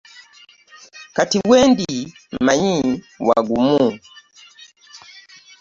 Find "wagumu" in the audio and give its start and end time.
3.27-3.87